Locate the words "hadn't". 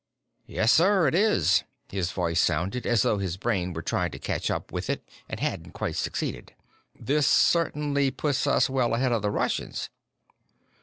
5.39-5.73